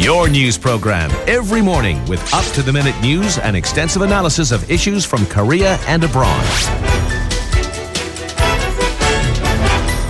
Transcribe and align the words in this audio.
Your 0.00 0.30
news 0.30 0.56
program 0.56 1.10
every 1.28 1.60
morning 1.60 2.02
with 2.06 2.22
up 2.32 2.46
to 2.54 2.62
the 2.62 2.72
minute 2.72 2.98
news 3.02 3.36
and 3.36 3.54
extensive 3.54 4.00
analysis 4.00 4.50
of 4.50 4.70
issues 4.70 5.04
from 5.04 5.26
Korea 5.26 5.78
and 5.86 6.02
abroad. 6.02 6.42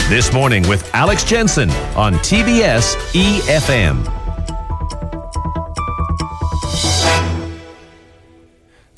This 0.09 0.33
morning 0.33 0.63
with 0.69 0.89
Alex 0.95 1.25
Jensen 1.25 1.71
on 1.97 2.15
TBS 2.23 2.95
EFM. 3.15 4.07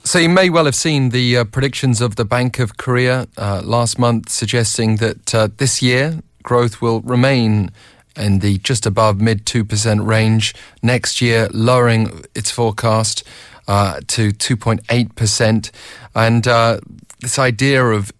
So 0.05 0.19
you 0.19 0.29
may 0.29 0.51
well 0.51 0.67
have 0.67 0.75
seen 0.75 1.09
the 1.09 1.39
uh, 1.39 1.45
predictions 1.45 2.03
of 2.03 2.17
the 2.17 2.27
Bank 2.27 2.59
of 2.59 2.77
Korea 2.77 3.29
uh, 3.39 3.63
last 3.65 3.99
month 3.99 4.29
suggesting 4.29 4.97
that 4.97 5.35
uh, 5.35 5.49
this 5.57 5.81
year 5.81 6.19
growth 6.43 6.83
will 6.83 7.01
remain 7.01 7.71
in 8.17 8.41
the 8.41 8.59
just 8.59 8.87
above 8.87 9.21
mid 9.21 9.45
2% 9.47 10.07
range. 10.07 10.55
Next 10.83 11.21
year, 11.21 11.49
lowering 11.53 12.25
its 12.35 12.51
forecast 12.51 13.25
uh, 13.69 14.01
to 14.09 14.31
2.8%. 14.31 15.71
And 16.15 16.49
uh, 16.49 16.81
this 17.21 17.39
idea 17.39 17.85
of 17.85 18.13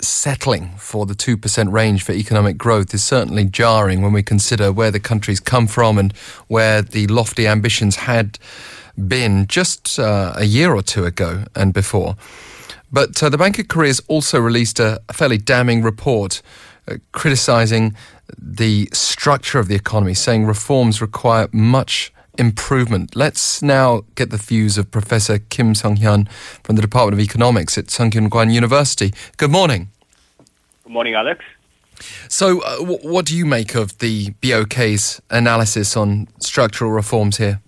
settling 0.00 0.70
for 0.76 1.06
the 1.06 1.14
2% 1.14 1.72
range 1.72 2.02
for 2.04 2.12
economic 2.12 2.56
growth 2.56 2.94
is 2.94 3.02
certainly 3.02 3.44
jarring 3.44 4.02
when 4.02 4.12
we 4.12 4.22
consider 4.22 4.72
where 4.72 4.90
the 4.90 5.00
country's 5.00 5.40
come 5.40 5.66
from 5.66 5.98
and 5.98 6.12
where 6.46 6.82
the 6.82 7.06
lofty 7.08 7.46
ambitions 7.46 7.96
had 7.96 8.38
been 9.06 9.46
just 9.46 9.98
uh, 9.98 10.32
a 10.36 10.44
year 10.44 10.74
or 10.74 10.82
two 10.82 11.04
ago 11.04 11.44
and 11.54 11.72
before. 11.72 12.16
But 12.90 13.22
uh, 13.22 13.28
the 13.28 13.38
Bank 13.38 13.58
of 13.58 13.68
Korea 13.68 13.90
has 13.90 14.00
also 14.08 14.40
released 14.40 14.80
a, 14.80 15.00
a 15.08 15.12
fairly 15.12 15.38
damning 15.38 15.82
report 15.82 16.42
uh, 16.88 16.96
criticizing 17.12 17.94
the 18.36 18.88
structure 18.92 19.58
of 19.58 19.68
the 19.68 19.74
economy, 19.74 20.14
saying 20.14 20.46
reforms 20.46 21.00
require 21.00 21.48
much 21.52 22.12
improvement. 22.38 23.16
Let's 23.16 23.62
now 23.62 24.02
get 24.14 24.30
the 24.30 24.36
views 24.36 24.78
of 24.78 24.90
Professor 24.90 25.38
Kim 25.38 25.74
Sung 25.74 25.96
Hyun 25.96 26.30
from 26.62 26.76
the 26.76 26.82
Department 26.82 27.14
of 27.14 27.20
Economics 27.20 27.76
at 27.76 27.86
Sungkyunkwan 27.86 28.52
University. 28.52 29.12
Good 29.36 29.50
morning. 29.50 29.90
Good 30.84 30.92
morning, 30.92 31.14
Alex. 31.14 31.44
So, 32.28 32.60
uh, 32.62 32.78
w- 32.78 33.00
what 33.00 33.26
do 33.26 33.36
you 33.36 33.44
make 33.44 33.74
of 33.74 33.98
the 33.98 34.30
BOK's 34.40 35.20
analysis 35.30 35.96
on 35.96 36.28
structural 36.38 36.92
reforms 36.92 37.38
here? 37.38 37.60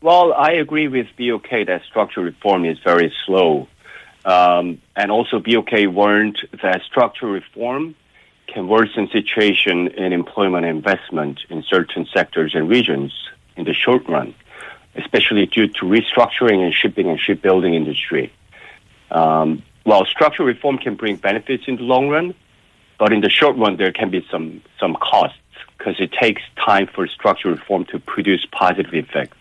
Well, 0.00 0.32
I 0.32 0.52
agree 0.52 0.86
with 0.86 1.08
BOK 1.18 1.66
that 1.66 1.82
structural 1.88 2.24
reform 2.26 2.64
is 2.64 2.78
very 2.84 3.12
slow. 3.26 3.66
Um, 4.24 4.80
and 4.98 5.12
also, 5.12 5.38
BOK 5.38 5.70
warned 5.94 6.40
that 6.60 6.82
structural 6.82 7.30
reform 7.30 7.94
can 8.48 8.66
worsen 8.66 9.08
situation 9.12 9.86
in 9.86 10.12
employment 10.12 10.66
and 10.66 10.76
investment 10.76 11.38
in 11.48 11.62
certain 11.62 12.04
sectors 12.12 12.52
and 12.52 12.68
regions 12.68 13.12
in 13.56 13.64
the 13.64 13.74
short 13.74 14.08
run, 14.08 14.34
especially 14.96 15.46
due 15.46 15.68
to 15.68 15.84
restructuring 15.84 16.66
in 16.66 16.72
shipping 16.72 17.08
and 17.08 17.20
shipbuilding 17.20 17.74
industry. 17.74 18.32
Um, 19.12 19.62
while 19.84 20.04
structural 20.04 20.48
reform 20.48 20.78
can 20.78 20.96
bring 20.96 21.14
benefits 21.14 21.62
in 21.68 21.76
the 21.76 21.82
long 21.82 22.08
run, 22.08 22.34
but 22.98 23.12
in 23.12 23.20
the 23.20 23.30
short 23.30 23.56
run 23.56 23.76
there 23.76 23.92
can 23.92 24.10
be 24.10 24.26
some 24.28 24.60
some 24.80 24.96
costs 24.96 25.38
because 25.78 26.00
it 26.00 26.10
takes 26.10 26.42
time 26.56 26.88
for 26.92 27.06
structural 27.06 27.54
reform 27.54 27.84
to 27.92 28.00
produce 28.00 28.44
positive 28.50 28.92
effects. 28.92 29.37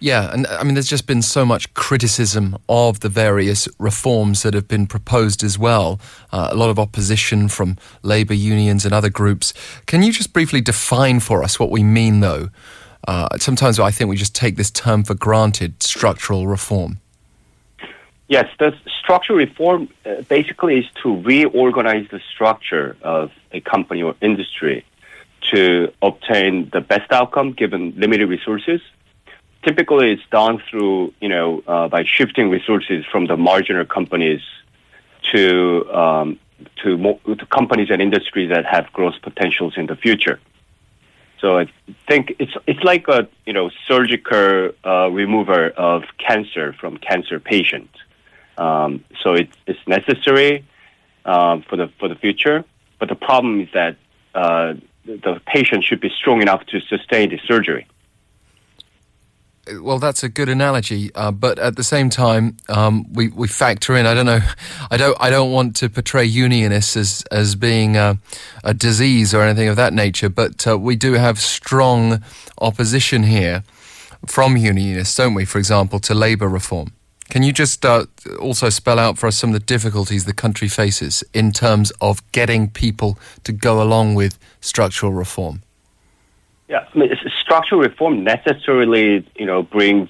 Yeah, 0.00 0.32
and 0.32 0.46
I 0.46 0.62
mean, 0.64 0.74
there's 0.74 0.88
just 0.88 1.06
been 1.06 1.22
so 1.22 1.44
much 1.46 1.72
criticism 1.74 2.56
of 2.68 3.00
the 3.00 3.08
various 3.08 3.68
reforms 3.78 4.42
that 4.42 4.54
have 4.54 4.68
been 4.68 4.86
proposed 4.86 5.42
as 5.42 5.58
well. 5.58 6.00
Uh, 6.32 6.48
a 6.50 6.54
lot 6.54 6.70
of 6.70 6.78
opposition 6.78 7.48
from 7.48 7.76
labour 8.02 8.34
unions 8.34 8.84
and 8.84 8.92
other 8.92 9.10
groups. 9.10 9.54
Can 9.86 10.02
you 10.02 10.12
just 10.12 10.32
briefly 10.32 10.60
define 10.60 11.20
for 11.20 11.42
us 11.42 11.58
what 11.58 11.70
we 11.70 11.82
mean, 11.82 12.20
though? 12.20 12.50
Uh, 13.06 13.28
sometimes 13.38 13.78
I 13.78 13.90
think 13.90 14.08
we 14.08 14.16
just 14.16 14.34
take 14.34 14.56
this 14.56 14.70
term 14.70 15.04
for 15.04 15.14
granted 15.14 15.82
structural 15.82 16.46
reform. 16.46 16.98
Yes, 18.28 18.48
the 18.58 18.74
structural 19.02 19.38
reform 19.38 19.88
uh, 20.06 20.22
basically 20.22 20.78
is 20.78 20.86
to 21.02 21.20
reorganize 21.22 22.08
the 22.10 22.20
structure 22.32 22.96
of 23.02 23.30
a 23.52 23.60
company 23.60 24.02
or 24.02 24.14
industry 24.22 24.84
to 25.52 25.92
obtain 26.00 26.70
the 26.72 26.80
best 26.80 27.12
outcome 27.12 27.52
given 27.52 27.92
limited 27.96 28.28
resources 28.28 28.80
typically 29.64 30.12
it's 30.12 30.22
done 30.30 30.62
through, 30.68 31.12
you 31.20 31.28
know, 31.28 31.62
uh, 31.66 31.88
by 31.88 32.04
shifting 32.04 32.50
resources 32.50 33.04
from 33.10 33.26
the 33.26 33.36
marginal 33.36 33.84
companies 33.84 34.42
to, 35.32 35.90
um, 35.92 36.38
to, 36.82 36.96
mo- 36.98 37.20
to 37.26 37.46
companies 37.46 37.88
and 37.90 38.00
industries 38.00 38.50
that 38.50 38.64
have 38.66 38.92
growth 38.92 39.14
potentials 39.22 39.74
in 39.76 39.86
the 39.86 39.96
future. 39.96 40.38
So 41.40 41.58
I 41.58 41.66
think 42.08 42.36
it's 42.38 42.54
it's 42.66 42.82
like 42.82 43.06
a 43.08 43.28
you 43.44 43.52
know 43.52 43.68
surgical 43.86 44.70
uh, 44.82 45.10
remover 45.10 45.68
of 45.76 46.04
cancer 46.16 46.72
from 46.80 46.96
cancer 46.96 47.38
patient. 47.38 47.90
Um, 48.56 49.04
so 49.22 49.34
it, 49.34 49.50
it's 49.66 49.86
necessary 49.86 50.64
um, 51.26 51.62
for 51.68 51.76
the 51.76 51.90
for 51.98 52.08
the 52.08 52.14
future, 52.14 52.64
but 52.98 53.10
the 53.10 53.14
problem 53.14 53.60
is 53.60 53.68
that 53.74 53.96
uh, 54.34 54.72
the 55.04 55.38
patient 55.44 55.84
should 55.84 56.00
be 56.00 56.08
strong 56.08 56.40
enough 56.40 56.64
to 56.68 56.80
sustain 56.80 57.28
the 57.28 57.38
surgery 57.46 57.86
well, 59.80 59.98
that's 59.98 60.22
a 60.22 60.28
good 60.28 60.48
analogy, 60.48 61.14
uh, 61.14 61.30
but 61.30 61.58
at 61.58 61.76
the 61.76 61.84
same 61.84 62.10
time, 62.10 62.56
um, 62.68 63.12
we, 63.12 63.28
we 63.28 63.48
factor 63.48 63.96
in. 63.96 64.06
I 64.06 64.14
don't 64.14 64.26
know. 64.26 64.40
I 64.90 64.96
don't. 64.96 65.16
I 65.20 65.30
don't 65.30 65.52
want 65.52 65.76
to 65.76 65.88
portray 65.88 66.24
unionists 66.24 66.96
as 66.96 67.24
as 67.30 67.54
being 67.54 67.96
a, 67.96 68.18
a 68.62 68.74
disease 68.74 69.34
or 69.34 69.42
anything 69.42 69.68
of 69.68 69.76
that 69.76 69.92
nature. 69.92 70.28
But 70.28 70.66
uh, 70.66 70.78
we 70.78 70.96
do 70.96 71.14
have 71.14 71.38
strong 71.40 72.22
opposition 72.60 73.24
here 73.24 73.64
from 74.26 74.56
unionists, 74.56 75.16
don't 75.16 75.34
we? 75.34 75.44
For 75.44 75.58
example, 75.58 75.98
to 76.00 76.14
labour 76.14 76.48
reform. 76.48 76.92
Can 77.30 77.42
you 77.42 77.52
just 77.52 77.84
uh, 77.84 78.06
also 78.40 78.68
spell 78.68 78.98
out 78.98 79.18
for 79.18 79.26
us 79.26 79.36
some 79.36 79.50
of 79.50 79.54
the 79.54 79.66
difficulties 79.66 80.24
the 80.24 80.34
country 80.34 80.68
faces 80.68 81.24
in 81.32 81.52
terms 81.52 81.90
of 82.00 82.20
getting 82.32 82.70
people 82.70 83.18
to 83.44 83.52
go 83.52 83.82
along 83.82 84.14
with 84.14 84.38
structural 84.60 85.12
reform? 85.12 85.63
Yeah, 86.68 86.86
I 86.94 86.98
mean, 86.98 87.10
structural 87.42 87.80
reform 87.80 88.24
necessarily, 88.24 89.26
you 89.36 89.46
know, 89.46 89.62
brings 89.62 90.08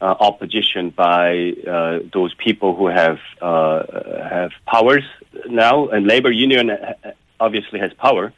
uh, 0.00 0.14
opposition 0.20 0.90
by 0.90 1.52
uh, 1.66 2.00
those 2.12 2.34
people 2.34 2.74
who 2.76 2.88
have 2.88 3.18
uh, 3.40 3.82
have 4.28 4.50
powers 4.66 5.04
now, 5.48 5.88
and 5.88 6.06
labor 6.06 6.30
union 6.30 6.70
uh, 6.70 6.94
obviously 7.40 7.78
has 7.78 7.92
power. 7.94 8.32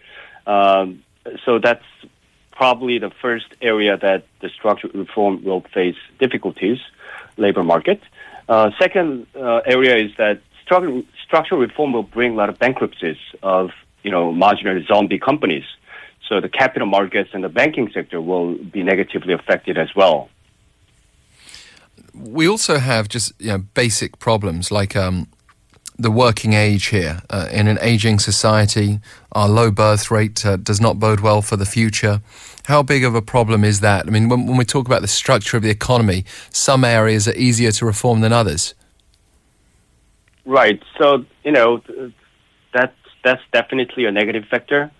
Um, 0.46 1.02
so 1.44 1.58
that's 1.58 1.84
probably 2.52 2.98
the 2.98 3.10
first 3.22 3.46
area 3.62 3.96
that 3.96 4.24
the 4.40 4.48
structural 4.50 4.92
reform 4.92 5.42
will 5.44 5.62
face 5.72 5.96
difficulties, 6.18 6.78
labor 7.36 7.62
market. 7.62 8.00
Uh, 8.48 8.70
second 8.78 9.26
uh, 9.34 9.60
area 9.66 9.96
is 9.96 10.10
that 10.18 10.40
structural 10.62 11.02
structural 11.24 11.60
reform 11.60 11.92
will 11.92 12.02
bring 12.02 12.32
a 12.32 12.36
lot 12.36 12.48
of 12.48 12.58
bankruptcies 12.58 13.16
of 13.42 13.70
you 14.02 14.10
know 14.10 14.32
marginal 14.32 14.82
zombie 14.86 15.18
companies. 15.18 15.64
So 16.28 16.40
the 16.40 16.48
capital 16.48 16.86
markets 16.86 17.30
and 17.32 17.42
the 17.42 17.48
banking 17.48 17.90
sector 17.92 18.20
will 18.20 18.54
be 18.54 18.82
negatively 18.82 19.32
affected 19.32 19.78
as 19.78 19.88
well. 19.96 20.28
We 22.14 22.46
also 22.46 22.78
have 22.78 23.08
just 23.08 23.32
you 23.40 23.48
know, 23.48 23.58
basic 23.58 24.18
problems 24.18 24.70
like 24.70 24.94
um, 24.94 25.28
the 25.98 26.10
working 26.10 26.52
age 26.52 26.86
here. 26.86 27.22
Uh, 27.30 27.48
in 27.50 27.66
an 27.66 27.78
aging 27.80 28.18
society, 28.18 29.00
our 29.32 29.48
low 29.48 29.70
birth 29.70 30.10
rate 30.10 30.44
uh, 30.44 30.56
does 30.56 30.80
not 30.80 30.98
bode 30.98 31.20
well 31.20 31.42
for 31.42 31.56
the 31.56 31.66
future. 31.66 32.20
How 32.66 32.82
big 32.82 33.04
of 33.04 33.14
a 33.14 33.22
problem 33.22 33.64
is 33.64 33.80
that? 33.80 34.06
I 34.06 34.10
mean, 34.10 34.28
when, 34.28 34.46
when 34.46 34.56
we 34.56 34.64
talk 34.64 34.86
about 34.86 35.00
the 35.00 35.08
structure 35.08 35.56
of 35.56 35.62
the 35.62 35.70
economy, 35.70 36.24
some 36.50 36.84
areas 36.84 37.26
are 37.26 37.34
easier 37.34 37.72
to 37.72 37.86
reform 37.86 38.20
than 38.20 38.32
others. 38.32 38.74
Right. 40.44 40.82
So, 40.98 41.24
you 41.44 41.52
know, 41.52 41.82
that's, 42.74 42.94
that's 43.24 43.42
definitely 43.52 44.04
a 44.04 44.12
negative 44.12 44.44
factor. 44.50 44.90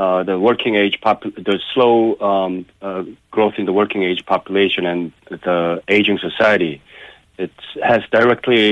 Uh, 0.00 0.22
the 0.22 0.38
working 0.38 0.76
age 0.76 0.98
pop- 1.02 1.34
the 1.50 1.60
slow 1.74 2.18
um, 2.20 2.64
uh, 2.80 3.04
growth 3.30 3.56
in 3.58 3.66
the 3.66 3.72
working 3.80 4.02
age 4.02 4.24
population 4.24 4.86
and 4.86 5.12
the 5.28 5.82
aging 5.88 6.18
society, 6.18 6.80
it 7.36 7.52
has 7.82 8.00
directly 8.10 8.62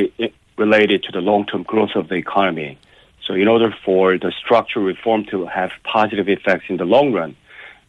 related 0.57 1.03
to 1.03 1.13
the 1.13 1.21
long-term 1.21 1.65
growth 1.65 1.95
of 1.97 2.09
the 2.09 2.15
economy. 2.15 2.79
So, 3.27 3.35
in 3.35 3.47
order 3.47 3.71
for 3.85 4.17
the 4.17 4.33
structural 4.43 4.87
reform 4.87 5.27
to 5.27 5.45
have 5.45 5.71
positive 5.85 6.31
effects 6.31 6.65
in 6.71 6.79
the 6.79 6.87
long 6.87 7.13
run, 7.13 7.37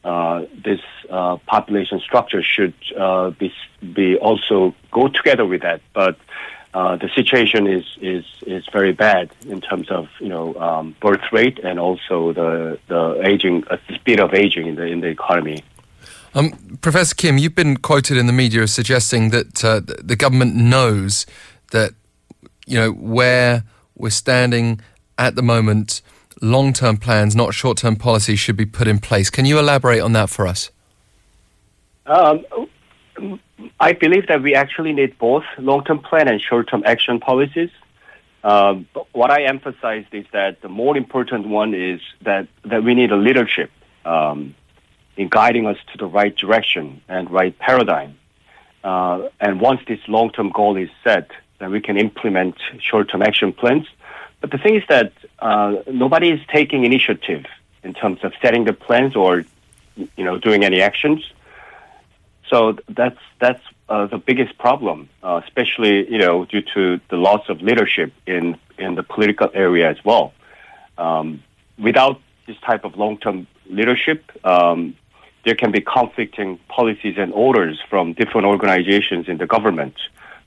uh, 0.03 0.43
this 0.67 0.81
uh, 1.09 1.37
population 1.55 2.01
structure 2.01 2.43
should 2.43 2.73
uh, 2.97 3.29
be 3.29 3.53
be 3.93 4.17
also 4.17 4.75
go 4.91 5.07
together 5.07 5.45
with 5.45 5.61
that. 5.61 5.79
But 5.93 6.17
uh, 6.73 6.95
the 6.97 7.09
situation 7.15 7.65
is, 7.67 7.85
is, 8.01 8.25
is 8.45 8.63
very 8.71 8.93
bad 8.93 9.31
in 9.47 9.59
terms 9.59 9.89
of 9.89 10.07
you 10.19 10.29
know 10.29 10.53
um, 10.55 10.95
birth 11.01 11.31
rate 11.31 11.59
and 11.63 11.79
also 11.79 12.31
the 12.33 12.79
the 12.87 13.21
aging 13.25 13.63
uh, 13.71 13.77
the 13.87 13.95
speed 13.95 14.19
of 14.19 14.33
aging 14.33 14.67
in 14.67 14.75
the 14.75 14.83
in 14.83 15.01
the 15.01 15.07
economy. 15.07 15.63
Um, 16.35 16.77
Professor 16.81 17.15
Kim, 17.15 17.39
you've 17.39 17.55
been 17.55 17.77
quoted 17.77 18.17
in 18.17 18.27
the 18.27 18.33
media 18.33 18.61
as 18.61 18.71
suggesting 18.71 19.31
that 19.31 19.65
uh, 19.65 19.81
the 19.83 20.15
government 20.15 20.55
knows 20.55 21.25
that 21.71 21.93
you 22.67 22.77
know 22.77 22.91
where 22.91 23.63
we're 23.95 24.11
standing 24.11 24.79
at 25.17 25.35
the 25.35 25.41
moment. 25.43 26.01
Long-term 26.41 26.97
plans, 26.97 27.35
not 27.35 27.53
short-term 27.53 27.97
policies, 27.97 28.39
should 28.39 28.55
be 28.55 28.65
put 28.65 28.87
in 28.87 28.99
place. 28.99 29.29
Can 29.29 29.43
you 29.43 29.59
elaborate 29.59 29.99
on 29.99 30.13
that 30.13 30.29
for 30.29 30.47
us? 30.47 30.71
Um, 32.05 32.45
I 33.79 33.93
believe 33.93 34.27
that 34.27 34.41
we 34.41 34.55
actually 34.55 34.93
need 34.93 35.17
both 35.17 35.43
long-term 35.57 35.99
plan 35.99 36.27
and 36.27 36.41
short-term 36.41 36.83
action 36.85 37.19
policies. 37.19 37.69
Um, 38.43 38.87
what 39.11 39.31
I 39.31 39.43
emphasized 39.43 40.13
is 40.13 40.25
that 40.31 40.61
the 40.61 40.69
more 40.69 40.95
important 40.95 41.47
one 41.47 41.73
is 41.73 41.99
that, 42.21 42.47
that 42.65 42.83
we 42.83 42.93
need 42.93 43.11
a 43.11 43.17
leadership 43.17 43.71
um, 44.05 44.55
in 45.17 45.27
guiding 45.27 45.65
us 45.65 45.77
to 45.91 45.97
the 45.97 46.05
right 46.05 46.35
direction 46.35 47.01
and 47.09 47.29
right 47.29 47.57
paradigm. 47.57 48.17
Uh, 48.83 49.27
and 49.39 49.59
once 49.59 49.81
this 49.87 49.99
long-term 50.07 50.51
goal 50.51 50.77
is 50.77 50.89
set, 51.03 51.29
then 51.59 51.71
we 51.71 51.81
can 51.81 51.97
implement 51.97 52.55
short-term 52.79 53.21
action 53.21 53.51
plans. 53.51 53.85
But 54.39 54.51
the 54.51 54.57
thing 54.57 54.75
is 54.75 54.83
that 54.87 55.11
uh, 55.39 55.75
nobody 55.91 56.29
is 56.29 56.39
taking 56.47 56.85
initiative 56.85 57.45
in 57.83 57.93
terms 57.93 58.19
of 58.23 58.31
setting 58.41 58.63
the 58.63 58.73
plans 58.73 59.15
or, 59.15 59.43
you 59.95 60.23
know, 60.23 60.37
doing 60.37 60.63
any 60.63 60.81
actions. 60.81 61.29
So 62.49 62.77
that's 62.87 63.19
that's 63.39 63.61
uh, 63.87 64.07
the 64.07 64.17
biggest 64.17 64.57
problem, 64.57 65.09
uh, 65.23 65.41
especially 65.45 66.11
you 66.11 66.17
know 66.17 66.45
due 66.45 66.63
to 66.73 66.99
the 67.09 67.17
loss 67.17 67.47
of 67.49 67.61
leadership 67.61 68.11
in 68.25 68.57
in 68.77 68.95
the 68.95 69.03
political 69.03 69.49
area 69.53 69.89
as 69.89 70.03
well. 70.03 70.33
Um, 70.97 71.43
without 71.77 72.19
this 72.47 72.57
type 72.65 72.83
of 72.83 72.97
long-term 72.97 73.47
leadership, 73.69 74.23
um, 74.43 74.95
there 75.45 75.55
can 75.55 75.71
be 75.71 75.81
conflicting 75.81 76.59
policies 76.67 77.15
and 77.17 77.31
orders 77.33 77.79
from 77.89 78.13
different 78.13 78.47
organizations 78.47 79.29
in 79.29 79.37
the 79.37 79.45
government, 79.47 79.95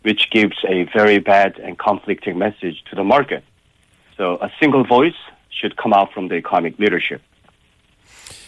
which 0.02 0.30
gives 0.30 0.56
a 0.68 0.84
very 0.94 1.18
bad 1.18 1.58
and 1.58 1.78
conflicting 1.78 2.36
message 2.38 2.82
to 2.90 2.96
the 2.96 3.04
market. 3.04 3.44
So 4.16 4.36
a 4.40 4.50
single 4.60 4.84
voice 4.84 5.20
should 5.50 5.76
come 5.76 5.92
out 5.92 6.12
from 6.12 6.28
the 6.28 6.34
economic 6.34 6.78
leadership. 6.78 7.22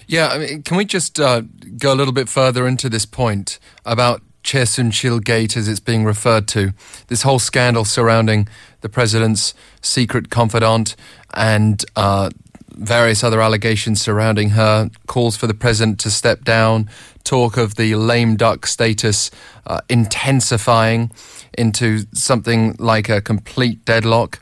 Yeah, 0.07 0.29
I 0.29 0.39
mean, 0.39 0.63
can 0.63 0.77
we 0.77 0.85
just 0.85 1.19
uh, 1.19 1.43
go 1.79 1.93
a 1.93 1.97
little 1.97 2.13
bit 2.13 2.29
further 2.29 2.67
into 2.67 2.89
this 2.89 3.07
point 3.07 3.59
about 3.85 4.23
Soon-sil 4.45 5.21
Gate, 5.21 5.57
as 5.57 5.69
it's 5.69 5.81
being 5.81 6.05
referred 6.05 6.47
to, 6.49 6.73
this 7.09 7.23
whole 7.23 7.39
scandal 7.39 7.85
surrounding 7.85 8.49
the 8.83 8.89
president's 8.89 9.55
secret 9.81 10.29
confidant 10.29 10.97
and 11.33 11.85
uh, 11.97 12.29
various 12.69 13.25
other 13.25 13.41
allegations 13.41 14.03
surrounding 14.03 14.51
her, 14.51 14.91
calls 15.07 15.37
for 15.37 15.47
the 15.47 15.55
president 15.55 15.99
to 16.01 16.11
step 16.11 16.45
down, 16.45 16.91
talk 17.23 17.57
of 17.57 17.77
the 17.77 17.95
lame 17.95 18.37
duck 18.37 18.67
status 18.67 19.31
uh, 19.67 19.81
intensifying 19.89 21.11
into 21.57 22.05
something 22.13 22.77
like 22.79 23.09
a 23.09 23.21
complete 23.21 23.85
deadlock. 23.85 24.41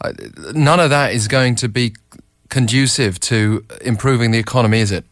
Uh, 0.00 0.12
none 0.52 0.78
of 0.78 0.90
that 0.90 1.12
is 1.12 1.26
going 1.26 1.54
to 1.56 1.68
be 1.68 1.94
conducive 2.48 3.20
to 3.20 3.64
improving 3.80 4.30
the 4.30 4.38
economy, 4.38 4.80
is 4.80 4.92
it? 4.92 5.04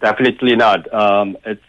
Definitely 0.00 0.56
not. 0.56 0.92
Um, 0.92 1.36
it's 1.44 1.62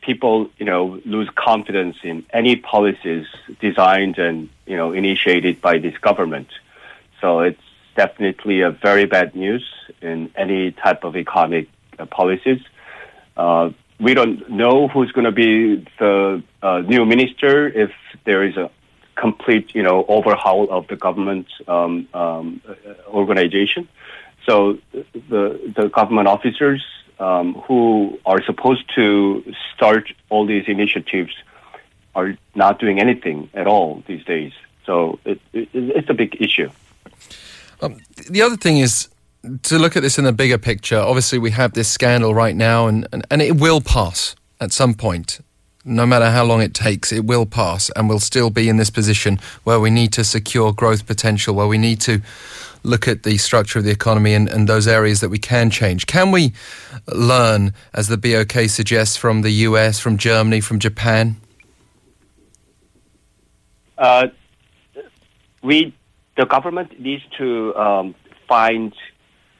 people, 0.00 0.48
you 0.58 0.64
know, 0.64 1.00
lose 1.04 1.28
confidence 1.34 1.96
in 2.02 2.24
any 2.32 2.56
policies 2.56 3.26
designed 3.60 4.18
and 4.18 4.48
you 4.66 4.76
know 4.76 4.92
initiated 4.92 5.60
by 5.60 5.78
this 5.78 5.96
government. 5.98 6.48
So 7.20 7.40
it's 7.40 7.60
definitely 7.96 8.60
a 8.60 8.70
very 8.70 9.06
bad 9.06 9.34
news 9.34 9.64
in 10.00 10.30
any 10.36 10.70
type 10.70 11.04
of 11.04 11.16
economic 11.16 11.68
uh, 11.98 12.06
policies. 12.06 12.60
Uh, 13.36 13.70
we 14.00 14.14
don't 14.14 14.48
know 14.48 14.88
who's 14.88 15.10
going 15.12 15.24
to 15.24 15.32
be 15.32 15.84
the 15.98 16.42
uh, 16.62 16.78
new 16.78 17.04
minister 17.04 17.68
if 17.68 17.90
there 18.24 18.44
is 18.44 18.56
a 18.56 18.70
complete, 19.18 19.74
you 19.74 19.82
know, 19.82 20.04
overhaul 20.08 20.70
of 20.70 20.86
the 20.88 20.96
government 20.96 21.46
um, 21.66 22.08
um, 22.14 22.60
organization. 23.08 23.88
So 24.46 24.78
the 24.92 25.72
the 25.76 25.88
government 25.88 26.28
officers 26.28 26.82
um, 27.18 27.54
who 27.66 28.18
are 28.24 28.42
supposed 28.42 28.84
to 28.94 29.44
start 29.74 30.12
all 30.30 30.46
these 30.46 30.64
initiatives 30.66 31.34
are 32.14 32.36
not 32.54 32.78
doing 32.78 33.00
anything 33.00 33.50
at 33.54 33.66
all 33.66 34.02
these 34.06 34.24
days. 34.24 34.52
So 34.86 35.18
it, 35.24 35.40
it, 35.52 35.68
it's 35.72 36.08
a 36.08 36.14
big 36.14 36.40
issue. 36.40 36.70
Um, 37.80 37.98
the 38.30 38.42
other 38.42 38.56
thing 38.56 38.78
is 38.78 39.08
to 39.64 39.78
look 39.78 39.96
at 39.96 40.02
this 40.02 40.18
in 40.18 40.26
a 40.26 40.32
bigger 40.32 40.58
picture. 40.58 40.98
Obviously, 40.98 41.38
we 41.38 41.50
have 41.50 41.72
this 41.72 41.88
scandal 41.88 42.34
right 42.34 42.56
now, 42.56 42.86
and, 42.86 43.06
and, 43.12 43.26
and 43.30 43.42
it 43.42 43.60
will 43.60 43.80
pass 43.80 44.34
at 44.60 44.72
some 44.72 44.94
point 44.94 45.40
no 45.84 46.06
matter 46.06 46.30
how 46.30 46.44
long 46.44 46.60
it 46.60 46.74
takes, 46.74 47.12
it 47.12 47.24
will 47.24 47.46
pass 47.46 47.90
and 47.90 48.08
we'll 48.08 48.18
still 48.18 48.50
be 48.50 48.68
in 48.68 48.76
this 48.76 48.90
position 48.90 49.38
where 49.64 49.80
we 49.80 49.90
need 49.90 50.12
to 50.14 50.24
secure 50.24 50.72
growth 50.72 51.06
potential, 51.06 51.54
where 51.54 51.66
we 51.66 51.78
need 51.78 52.00
to 52.02 52.20
look 52.82 53.08
at 53.08 53.22
the 53.22 53.36
structure 53.38 53.78
of 53.78 53.84
the 53.84 53.90
economy 53.90 54.34
and, 54.34 54.48
and 54.48 54.68
those 54.68 54.86
areas 54.86 55.20
that 55.20 55.28
we 55.28 55.38
can 55.38 55.70
change. 55.70 56.06
Can 56.06 56.30
we 56.30 56.52
learn, 57.06 57.72
as 57.94 58.08
the 58.08 58.16
BOK 58.16 58.68
suggests, 58.68 59.16
from 59.16 59.42
the 59.42 59.50
US, 59.50 59.98
from 59.98 60.16
Germany, 60.16 60.60
from 60.60 60.78
Japan? 60.78 61.36
Uh, 63.96 64.28
we, 65.62 65.94
the 66.36 66.46
government 66.46 67.00
needs 67.00 67.24
to 67.36 67.74
um, 67.76 68.14
find 68.46 68.94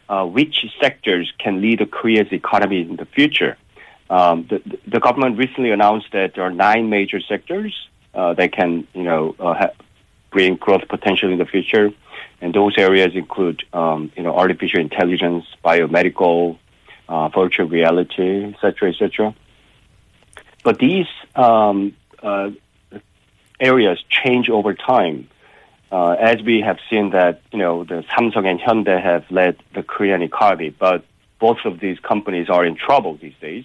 uh, 0.09 0.25
which 0.25 0.65
sectors 0.81 1.33
can 1.39 1.61
lead 1.61 1.91
Korea's 1.91 2.33
economy 2.33 2.83
in 2.83 2.97
the 2.97 3.05
future. 3.05 3.57
Um, 4.11 4.47
the, 4.49 4.63
the 4.87 5.01
government 5.01 5.39
recently 5.39 5.71
announced 5.71 6.09
that 6.13 6.35
there 6.35 6.45
are 6.45 6.51
nine 6.51 6.89
major 6.89 7.21
sectors 7.21 7.89
uh, 8.15 8.35
that 8.35 8.53
can, 8.53 8.87
you 8.95 9.03
know, 9.03 9.35
uh, 9.39 9.55
ha- 9.55 9.71
bring 10.31 10.57
growth 10.57 10.89
potential 10.89 11.31
in 11.31 11.39
the 11.39 11.45
future, 11.45 11.91
and 12.41 12.55
those 12.55 12.75
areas 12.79 13.15
include, 13.15 13.65
um, 13.73 14.11
you 14.17 14.23
know, 14.23 14.35
artificial 14.35 14.81
intelligence, 14.81 15.45
biomedical, 15.65 16.59
uh, 17.09 17.29
virtual 17.29 17.67
reality, 17.67 18.45
etc., 18.45 18.91
etc. 18.91 19.35
But 20.65 20.79
these 20.79 21.07
um, 21.35 21.95
uh, 22.23 22.51
areas 23.61 24.03
change 24.09 24.49
over 24.51 24.75
time. 24.75 25.29
Uh, 25.91 26.11
as 26.13 26.43
we 26.43 26.61
have 26.61 26.79
seen 26.91 27.11
that, 27.11 27.41
you 27.51 27.59
know, 27.59 27.83
the 27.83 28.05
Samsung 28.11 28.47
and 28.47 28.61
Hyundai 28.61 29.03
have 29.03 29.25
led 29.31 29.57
the 29.75 29.83
Korean 29.83 30.21
economy, 30.21 30.69
but 30.69 31.05
both 31.39 31.59
of 31.65 31.81
these 31.81 31.99
companies 32.01 32.51
are 32.51 32.65
in 32.65 32.75
trouble 32.75 33.17
these 33.17 33.35
days. 33.41 33.65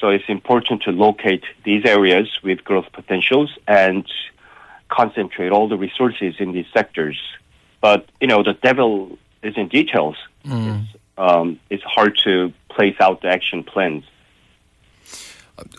So 0.00 0.08
it's 0.08 0.24
important 0.28 0.82
to 0.84 0.92
locate 0.92 1.44
these 1.64 1.84
areas 1.84 2.28
with 2.42 2.64
growth 2.64 2.90
potentials 2.92 3.50
and 3.68 4.10
concentrate 4.88 5.52
all 5.52 5.68
the 5.68 5.76
resources 5.76 6.36
in 6.38 6.52
these 6.52 6.66
sectors. 6.72 7.20
But 7.82 8.08
you 8.20 8.26
know, 8.26 8.42
the 8.42 8.54
devil 8.54 9.18
is 9.42 9.56
in 9.56 9.68
details. 9.68 10.16
Mm. 10.44 10.84
It's, 10.84 11.02
um, 11.18 11.60
it's 11.68 11.82
hard 11.82 12.18
to 12.24 12.52
place 12.70 12.96
out 12.98 13.20
the 13.20 13.28
action 13.28 13.62
plans. 13.62 14.04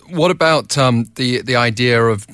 What 0.10 0.30
about 0.30 0.78
um, 0.78 1.10
the 1.16 1.42
the 1.42 1.56
idea 1.56 2.04
of 2.04 2.28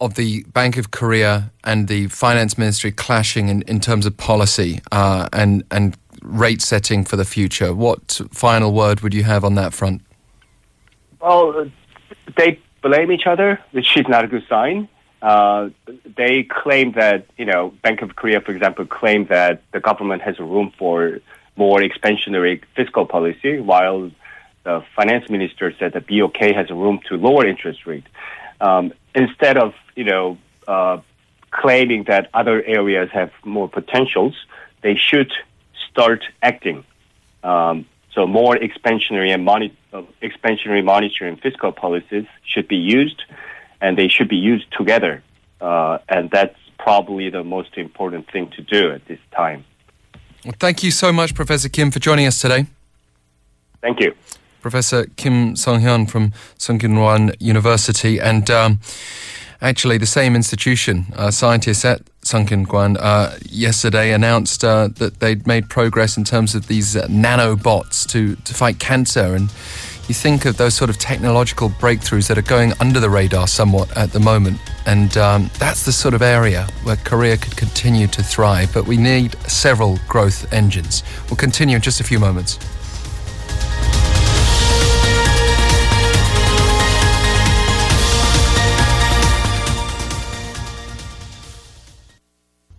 of 0.00 0.14
the 0.14 0.44
Bank 0.44 0.76
of 0.76 0.90
Korea 0.90 1.50
and 1.64 1.88
the 1.88 2.06
finance 2.08 2.56
ministry 2.58 2.92
clashing 2.92 3.48
in, 3.48 3.62
in 3.62 3.80
terms 3.80 4.04
of 4.04 4.16
policy 4.16 4.80
uh, 4.92 5.28
and 5.32 5.64
and 5.70 5.96
rate 6.22 6.60
setting 6.60 7.04
for 7.04 7.16
the 7.16 7.24
future? 7.24 7.72
What 7.72 8.20
final 8.30 8.74
word 8.74 9.00
would 9.00 9.14
you 9.14 9.24
have 9.24 9.42
on 9.42 9.54
that 9.54 9.72
front? 9.72 10.02
Well, 11.20 11.70
they 12.36 12.60
blame 12.82 13.10
each 13.12 13.26
other, 13.26 13.60
which 13.72 13.96
is 13.96 14.06
not 14.08 14.24
a 14.24 14.28
good 14.28 14.44
sign. 14.48 14.88
Uh, 15.20 15.70
they 16.16 16.44
claim 16.44 16.92
that, 16.92 17.26
you 17.36 17.44
know, 17.44 17.74
Bank 17.82 18.02
of 18.02 18.14
Korea, 18.14 18.40
for 18.40 18.52
example, 18.52 18.86
claim 18.86 19.26
that 19.26 19.62
the 19.72 19.80
government 19.80 20.22
has 20.22 20.38
room 20.38 20.72
for 20.78 21.18
more 21.56 21.80
expansionary 21.80 22.62
fiscal 22.76 23.04
policy, 23.04 23.58
while 23.58 24.10
the 24.62 24.84
finance 24.94 25.28
minister 25.28 25.74
said 25.78 25.92
that 25.94 26.06
BOK 26.06 26.36
has 26.54 26.70
room 26.70 27.00
to 27.08 27.16
lower 27.16 27.44
interest 27.46 27.84
rate. 27.84 28.06
Um, 28.60 28.92
instead 29.14 29.58
of, 29.58 29.74
you 29.96 30.04
know, 30.04 30.38
uh, 30.68 30.98
claiming 31.50 32.04
that 32.04 32.30
other 32.32 32.62
areas 32.62 33.10
have 33.12 33.32
more 33.44 33.68
potentials, 33.68 34.34
they 34.82 34.94
should 34.94 35.32
start 35.90 36.22
acting. 36.42 36.84
Um, 37.42 37.86
so 38.18 38.26
more 38.26 38.56
expansionary 38.56 39.32
and 39.32 39.44
moni- 39.44 39.78
uh, 39.92 40.02
expansionary 40.20 40.84
monetary 40.84 41.30
and 41.30 41.40
fiscal 41.40 41.70
policies 41.70 42.26
should 42.44 42.66
be 42.66 42.76
used, 42.98 43.22
and 43.80 43.96
they 43.96 44.08
should 44.08 44.28
be 44.28 44.36
used 44.52 44.66
together. 44.72 45.22
Uh, 45.60 45.98
and 46.08 46.28
that's 46.32 46.58
probably 46.80 47.30
the 47.30 47.44
most 47.44 47.78
important 47.78 48.28
thing 48.32 48.50
to 48.56 48.60
do 48.60 48.90
at 48.90 49.06
this 49.06 49.20
time. 49.30 49.64
Well, 50.44 50.54
thank 50.58 50.82
you 50.82 50.90
so 50.90 51.12
much, 51.12 51.32
Professor 51.32 51.68
Kim, 51.68 51.92
for 51.92 52.00
joining 52.00 52.26
us 52.26 52.40
today. 52.40 52.66
Thank 53.82 54.00
you. 54.00 54.12
Professor 54.62 55.06
Kim 55.14 55.54
Sung 55.54 55.80
Hyun 55.80 56.10
from 56.10 56.32
Sungkyunkwan 56.58 57.36
University. 57.38 58.18
And 58.18 58.50
um, 58.50 58.80
actually, 59.60 59.98
the 59.98 60.06
same 60.06 60.34
institution, 60.34 61.06
uh, 61.14 61.30
scientists 61.30 61.84
at 61.84 62.00
Sungkyunkwan, 62.28 62.98
uh, 63.00 63.36
yesterday 63.48 64.12
announced 64.12 64.62
uh, 64.62 64.88
that 64.96 65.20
they'd 65.20 65.46
made 65.46 65.70
progress 65.70 66.18
in 66.18 66.24
terms 66.24 66.54
of 66.54 66.66
these 66.66 66.94
uh, 66.94 67.06
nanobots 67.06 68.06
to, 68.10 68.36
to 68.36 68.52
fight 68.52 68.78
cancer. 68.78 69.34
And 69.34 69.50
you 70.08 70.14
think 70.14 70.44
of 70.44 70.58
those 70.58 70.74
sort 70.74 70.90
of 70.90 70.98
technological 70.98 71.70
breakthroughs 71.70 72.28
that 72.28 72.36
are 72.36 72.42
going 72.42 72.74
under 72.80 73.00
the 73.00 73.08
radar 73.08 73.46
somewhat 73.46 73.96
at 73.96 74.12
the 74.12 74.20
moment. 74.20 74.58
And 74.84 75.16
um, 75.16 75.50
that's 75.58 75.86
the 75.86 75.92
sort 75.92 76.12
of 76.12 76.20
area 76.20 76.68
where 76.82 76.96
Korea 76.96 77.38
could 77.38 77.56
continue 77.56 78.06
to 78.08 78.22
thrive. 78.22 78.74
But 78.74 78.86
we 78.86 78.98
need 78.98 79.34
several 79.48 79.98
growth 80.06 80.52
engines. 80.52 81.04
We'll 81.30 81.36
continue 81.36 81.76
in 81.76 81.82
just 81.82 82.00
a 82.00 82.04
few 82.04 82.18
moments. 82.18 82.58